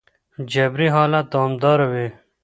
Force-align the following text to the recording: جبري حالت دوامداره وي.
جبري 0.51 0.87
حالت 0.95 1.25
دوامداره 1.33 1.85
وي. 1.93 2.07